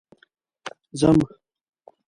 ځم 0.99 1.17